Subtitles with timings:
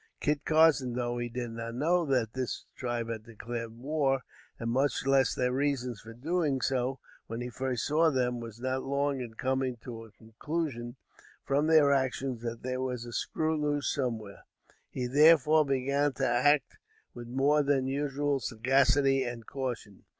[0.19, 4.21] Kit Carson, though he did not know that this tribe had declared war,
[4.59, 6.59] and much less their reasons for so doing,
[7.27, 10.95] when he first saw them, was not long in coming to a conclusion,
[11.43, 14.45] from their actions, that there was a screw loose somewhere.
[14.89, 16.79] He, therefore, began to act
[17.13, 20.05] with more than usual sagacity and caution.